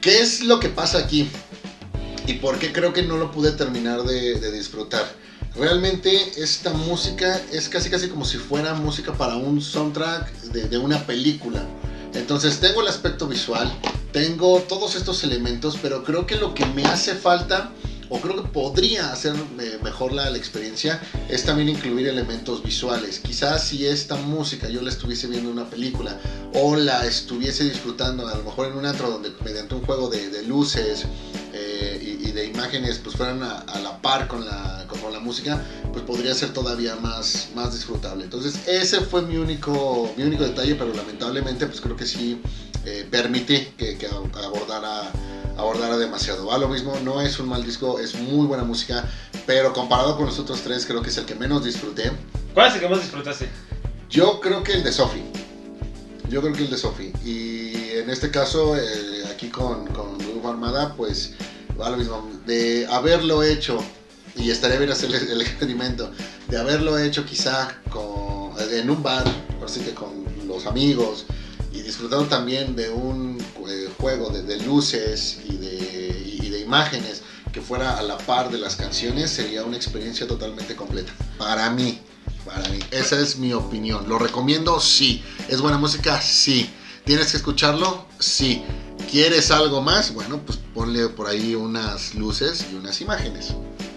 [0.00, 1.28] ¿Qué es lo que pasa aquí?
[2.26, 5.04] ¿Y por qué creo que no lo pude terminar de, de disfrutar?
[5.54, 10.76] Realmente esta música es casi casi como si fuera música para un soundtrack de, de
[10.76, 11.64] una película.
[12.14, 13.72] Entonces tengo el aspecto visual,
[14.12, 17.72] tengo todos estos elementos, pero creo que lo que me hace falta
[18.08, 19.34] o creo que podría hacer
[19.82, 23.18] mejor la, la experiencia es también incluir elementos visuales.
[23.18, 26.18] Quizás si esta música yo la estuviese viendo en una película
[26.54, 30.28] o la estuviese disfrutando a lo mejor en un antro donde mediante un juego de,
[30.30, 31.04] de luces
[31.52, 35.20] eh, y de imágenes pues fueran a, a la par con la, con, con la
[35.20, 35.60] música,
[35.92, 38.24] pues podría ser todavía más, más disfrutable.
[38.24, 42.40] Entonces ese fue mi único, mi único detalle, pero lamentablemente pues creo que sí
[42.84, 45.10] eh, permití que, que abordara
[45.56, 46.44] abordara demasiado.
[46.46, 49.08] Va lo mismo, no es un mal disco, es muy buena música,
[49.46, 52.12] pero comparado con los otros tres, creo que es el que menos disfruté.
[52.52, 53.48] ¿Cuál es el que más disfrutaste?
[54.10, 55.24] Yo creo que el de Sophie.
[56.28, 57.12] Yo creo que el de Sophie.
[57.24, 61.32] Y en este caso, eh, aquí con, con Armada, pues
[61.96, 62.30] mismo.
[62.46, 63.78] De haberlo hecho,
[64.36, 66.10] y estaría bien hacer el, experimento,
[66.48, 69.24] de haberlo hecho quizá con, en un bar,
[69.64, 71.26] así que con los amigos,
[71.72, 77.22] y disfrutando también de un eh, juego de, de luces y de, y de imágenes
[77.52, 81.12] que fuera a la par de las canciones, sería una experiencia totalmente completa.
[81.38, 82.00] Para mí,
[82.44, 82.78] para mí.
[82.90, 84.08] Esa es mi opinión.
[84.08, 84.80] ¿Lo recomiendo?
[84.80, 85.22] Sí.
[85.48, 86.20] ¿Es buena música?
[86.20, 86.70] Sí.
[87.04, 88.06] ¿Tienes que escucharlo?
[88.18, 88.62] Sí.
[89.10, 90.12] ¿Quieres algo más?
[90.12, 93.54] Bueno, pues ponle por ahí unas luces y unas imágenes.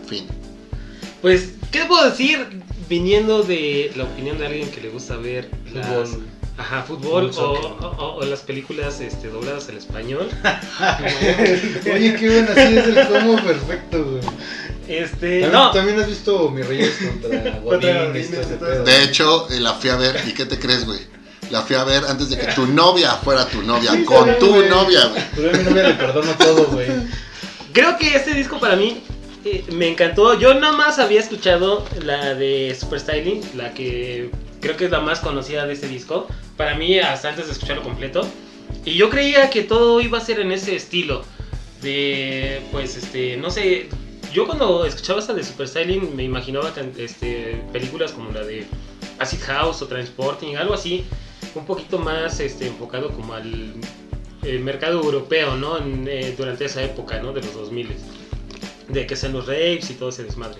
[0.07, 0.25] Fin.
[1.21, 2.47] Pues, ¿qué puedo decir
[2.89, 6.27] viniendo de la opinión de alguien que le gusta ver las- Fútbol.
[6.57, 7.71] Ajá, fútbol Fútbol, o, soccer.
[7.99, 10.27] o- o las películas este, dobladas al español.
[11.93, 14.21] Oye, qué bueno, así es el combo perfecto, güey.
[14.87, 18.27] Este, ¿También, no, también has visto Mi Reyes contra Contra Godín
[18.59, 18.83] pedo?
[18.83, 20.21] De hecho, eh, la fui a ver.
[20.27, 20.99] ¿Y qué te crees, güey?
[21.49, 23.91] La fui a ver antes de que tu novia fuera tu novia.
[23.91, 24.69] Sí, con tu güey.
[24.69, 25.23] novia, güey.
[25.35, 26.87] Pero a mi novia le perdono todo, güey.
[27.73, 29.01] creo que este disco para mí
[29.45, 30.37] eh, me encantó.
[30.39, 34.29] Yo nada más había escuchado la de Super Styling, la que
[34.61, 36.27] creo que es la más conocida de este disco.
[36.57, 38.27] Para mí, hasta antes de escucharlo completo.
[38.85, 41.23] Y yo creía que todo iba a ser en ese estilo.
[41.81, 43.89] De, pues, este, no sé.
[44.33, 48.67] Yo cuando escuchaba esta de Super Styling me imaginaba este, películas como la de
[49.17, 51.05] Acid House o Transporting, algo así.
[51.55, 53.73] Un poquito más este, enfocado como al
[54.43, 55.77] eh, mercado europeo, ¿no?
[55.77, 57.33] En, eh, durante esa época, ¿no?
[57.33, 57.89] De los 2000
[58.89, 60.59] de que sean los raves y todo ese desmadre.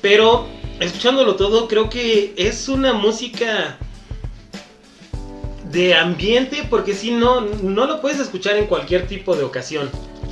[0.00, 0.46] Pero
[0.80, 3.78] escuchándolo todo, creo que es una música
[5.70, 9.90] de ambiente, porque si no, no lo puedes escuchar en cualquier tipo de ocasión.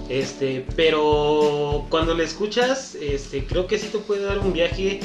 [0.08, 5.00] Este, pero cuando lo escuchas, este, creo que sí te puede dar un viaje,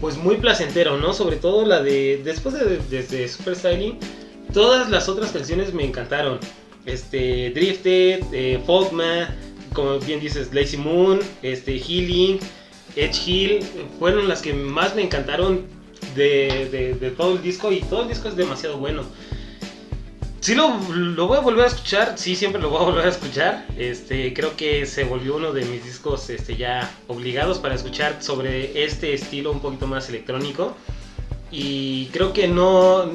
[0.00, 1.12] pues muy placentero, ¿no?
[1.12, 3.98] Sobre todo la de, después de, desde Super Styling,
[4.56, 6.38] todas las otras canciones me encantaron.
[6.86, 9.28] Este, Drifted, eh, Folkman,
[9.74, 12.38] como bien dices, Lazy Moon, este, Healing,
[12.96, 13.60] Edge Hill,
[13.98, 15.66] fueron las que más me encantaron
[16.14, 19.02] de, de- de todo el disco y todo el disco es demasiado bueno.
[20.40, 23.08] Sí lo, lo voy a volver a escuchar, sí siempre lo voy a volver a
[23.10, 23.66] escuchar.
[23.76, 28.84] Este, creo que se volvió uno de mis discos este, ya obligados para escuchar sobre
[28.84, 30.74] este estilo un poquito más electrónico.
[31.50, 33.10] Y creo que no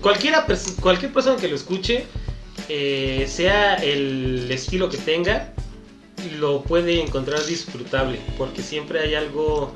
[0.00, 0.46] cualquiera
[0.80, 2.04] cualquier persona que lo escuche,
[2.68, 5.52] eh, sea el estilo que tenga,
[6.38, 9.74] lo puede encontrar disfrutable, porque siempre hay algo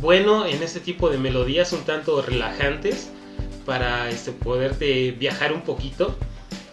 [0.00, 3.10] bueno en este tipo de melodías un tanto relajantes
[3.64, 6.16] para este, poderte viajar un poquito.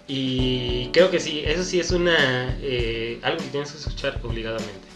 [0.07, 4.87] Y creo que sí, eso sí es una eh, algo que tienes que escuchar obligadamente.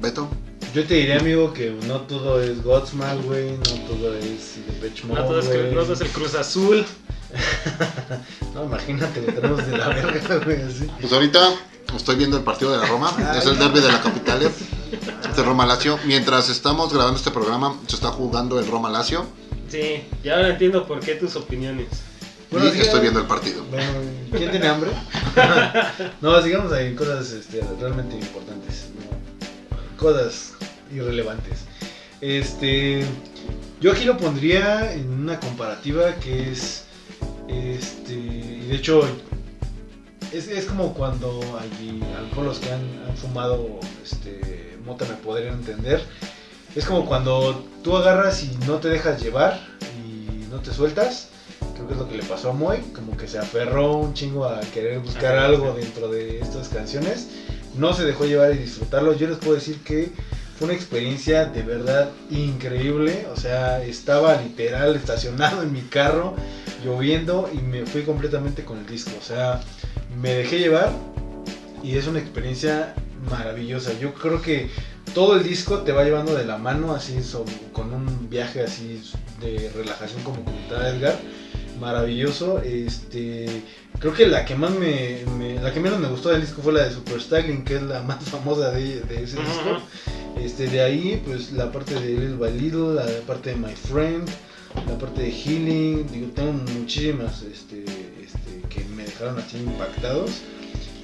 [0.00, 0.28] Beto.
[0.76, 5.20] Yo te diría, amigo, que no todo es Godsmack, güey, no todo es Depeche Mode,
[5.22, 5.74] No todo, es, güey.
[5.74, 6.84] no todo es el Cruz Azul.
[8.54, 10.86] No, imagínate, lo tenemos de la verga, güey, así.
[11.00, 11.54] Pues ahorita
[11.96, 13.10] estoy viendo el partido de la Roma.
[13.16, 13.38] Ay.
[13.38, 15.98] Es el derby de la capital de Roma Lazio.
[16.04, 19.24] Mientras estamos grabando este programa, se está jugando el Roma Lazio.
[19.70, 21.88] Sí, ya ahora entiendo por qué tus opiniones.
[22.50, 23.64] Bueno, sí, estoy viendo el partido.
[23.70, 23.92] Bueno,
[24.30, 24.90] ¿quién tiene hambre?
[26.20, 28.88] no, sigamos ahí, cosas este, realmente importantes.
[28.94, 29.96] ¿no?
[29.96, 30.55] Cosas
[30.92, 31.64] irrelevantes.
[32.20, 33.04] Este.
[33.80, 36.84] Yo aquí lo pondría en una comparativa que es.
[37.48, 38.14] Este.
[38.14, 39.02] Y de hecho.
[40.32, 45.04] Es, es como cuando allí, a lo mejor los que han, han fumado este, mota
[45.04, 46.02] me podrían entender.
[46.74, 49.60] Es como cuando tú agarras y no te dejas llevar
[50.04, 51.30] y no te sueltas.
[51.74, 54.44] Creo que es lo que le pasó a Moy, como que se aferró un chingo
[54.46, 57.28] a querer buscar algo dentro de estas canciones.
[57.76, 59.14] No se dejó llevar y disfrutarlo.
[59.14, 60.12] Yo les puedo decir que
[60.58, 63.26] fue una experiencia de verdad increíble.
[63.32, 66.34] O sea, estaba literal estacionado en mi carro,
[66.84, 69.12] lloviendo y me fui completamente con el disco.
[69.18, 69.60] O sea,
[70.20, 70.90] me dejé llevar
[71.82, 72.94] y es una experiencia
[73.30, 73.92] maravillosa.
[73.98, 74.70] Yo creo que
[75.14, 77.18] todo el disco te va llevando de la mano, así
[77.72, 79.02] con un viaje así
[79.40, 81.16] de relajación como comentaba Edgar.
[81.80, 82.60] Maravilloso.
[82.60, 83.46] Este,
[83.98, 86.72] creo que la que más me, me- la que menos me gustó del disco fue
[86.72, 89.80] la de Super Styling, que es la más famosa de, de ese disco.
[90.40, 94.28] Este, de ahí, pues la parte de Little by Little, la parte de My Friend,
[94.86, 97.84] la parte de Healing, digo, tengo muchísimas este,
[98.22, 100.30] este, que me dejaron así impactados.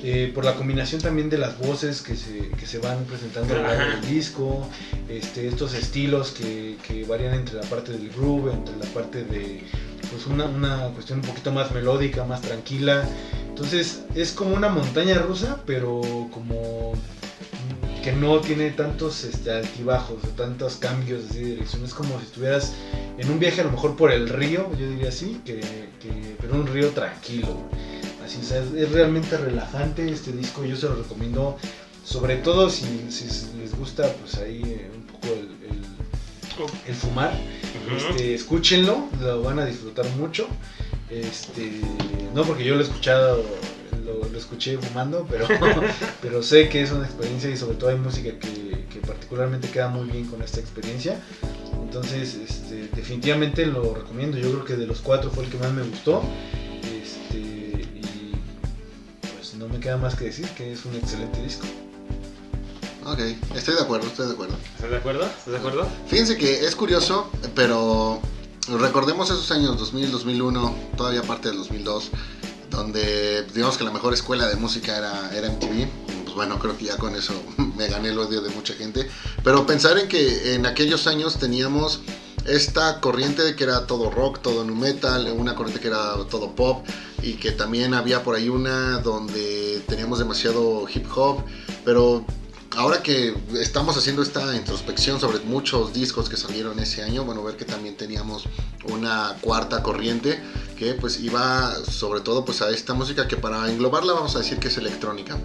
[0.04, 3.58] Eh, por la combinación también de las voces que se, que se van presentando a
[3.58, 4.68] lo largo del disco,
[5.08, 9.62] este, estos estilos que, que varían entre la parte del groove, entre la parte de
[10.10, 13.08] pues una, una cuestión un poquito más melódica, más tranquila.
[13.48, 16.00] Entonces es como una montaña rusa, pero
[16.32, 16.92] como
[18.02, 21.84] que no tiene tantos este, altibajos o tantos cambios así de dirección.
[21.84, 22.72] Es como si estuvieras
[23.18, 26.54] en un viaje a lo mejor por el río, yo diría así, que, que- pero
[26.54, 27.48] un río tranquilo.
[28.24, 31.56] Así, o sea, es, es realmente relajante este disco, yo se lo recomiendo,
[32.04, 33.26] sobre todo si, si
[33.60, 35.84] les gusta pues ahí eh, un poco el, el-
[36.88, 37.32] el fumar.
[37.96, 40.46] Este, escúchenlo, lo van a disfrutar mucho.
[41.10, 41.80] Este,
[42.34, 43.44] no porque yo lo he escuchado,
[44.04, 45.46] lo, lo escuché fumando, pero,
[46.22, 49.88] pero sé que es una experiencia y sobre todo hay música que, que particularmente queda
[49.88, 51.20] muy bien con esta experiencia.
[51.82, 54.38] Entonces, este, definitivamente lo recomiendo.
[54.38, 56.22] Yo creo que de los cuatro fue el que más me gustó.
[57.02, 58.32] Este, y
[59.34, 61.66] pues no me queda más que decir que es un excelente disco.
[63.04, 63.18] Ok,
[63.56, 64.56] estoy de acuerdo, estoy de acuerdo.
[64.76, 65.24] ¿Estás de acuerdo?
[65.24, 65.88] ¿Estás de acuerdo?
[66.06, 68.20] Fíjense que es curioso, pero
[68.78, 72.10] recordemos esos años 2000, 2001, todavía parte del 2002,
[72.70, 75.88] donde digamos que la mejor escuela de música era, era MTV.
[76.22, 77.32] Pues bueno, creo que ya con eso
[77.76, 79.10] me gané el odio de mucha gente.
[79.42, 82.02] Pero pensar en que en aquellos años teníamos
[82.46, 86.54] esta corriente de que era todo rock, todo nu metal, una corriente que era todo
[86.54, 86.86] pop
[87.20, 91.44] y que también había por ahí una donde teníamos demasiado hip hop,
[91.84, 92.24] pero
[92.76, 97.56] ahora que estamos haciendo esta introspección sobre muchos discos que salieron ese año, bueno, ver
[97.56, 98.44] que también teníamos
[98.84, 100.42] una cuarta corriente
[100.76, 104.58] que pues iba sobre todo pues a esta música que para englobarla vamos a decir
[104.58, 105.38] que es electrónica.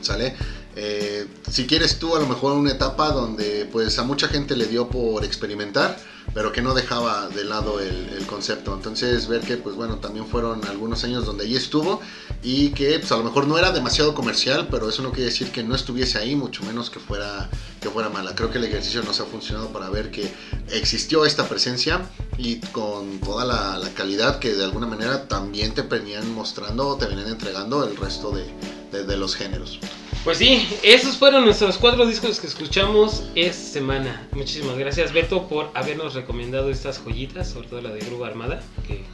[0.00, 0.34] ¿sale?
[0.76, 4.66] Eh, si quieres tú a lo mejor una etapa donde pues a mucha gente le
[4.66, 5.96] dio por experimentar,
[6.32, 8.74] pero que no dejaba de lado el, el concepto.
[8.74, 12.00] Entonces ver que pues bueno, también fueron algunos años donde ahí estuvo
[12.42, 15.52] y que pues a lo mejor no era demasiado comercial, pero eso no quiere decir
[15.52, 17.48] que no estuviese ahí, mucho menos que fuera,
[17.80, 18.34] que fuera mala.
[18.34, 20.28] Creo que el ejercicio nos ha funcionado para ver que
[20.72, 22.02] existió esta presencia
[22.36, 26.96] y con toda la, la calidad que de alguna manera también te venían mostrando o
[26.96, 28.44] te venían entregando el resto de,
[28.90, 29.78] de- de los géneros.
[30.24, 34.26] Pues sí, esos fueron nuestros cuatro discos que escuchamos esta semana.
[34.32, 39.04] Muchísimas gracias Beto por habernos recomendado estas joyitas, sobre todo la de Grupo Armada, que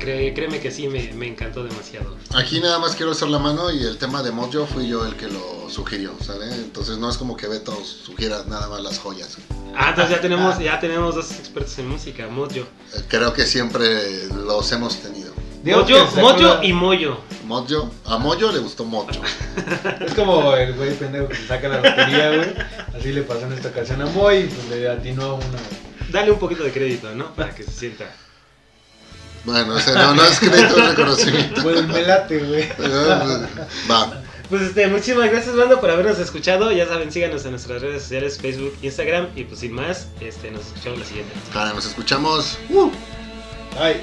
[0.00, 2.16] cree- créeme que sí me, me encantó demasiado.
[2.34, 5.14] Aquí nada más quiero hacer la mano y el tema de Mojo fui yo el
[5.14, 6.46] que lo sugirió, ¿sale?
[6.52, 9.38] Entonces no es como que Beto sugiera nada más las joyas.
[9.76, 12.66] Ah, entonces ya tenemos, ya tenemos dos expertos en música, Mojo.
[13.06, 15.32] Creo que siempre los hemos tenido.
[15.64, 17.18] Que Mojo la- y Moyo.
[17.46, 19.08] Mojo, a Mojo le gustó Mojo.
[20.00, 22.54] Es como el güey pendejo que se saca la lotería, güey.
[22.98, 25.58] Así le pasó en esta ocasión a Moy y pues le atinó a una.
[26.10, 27.34] Dale un poquito de crédito, ¿no?
[27.34, 28.04] Para que se sienta.
[29.44, 31.62] Bueno, o sea, no, no es crédito, es reconocimiento.
[31.62, 32.68] Pues me late, güey.
[33.90, 34.20] Va.
[34.48, 36.70] Pues este, muchísimas gracias, banda, por habernos escuchado.
[36.72, 39.28] Ya saben, síganos en nuestras redes sociales, Facebook, Instagram.
[39.36, 41.32] Y pues sin más, este, nos escuchamos la siguiente.
[41.52, 42.58] Cara, nos escuchamos.
[43.78, 44.02] Ay.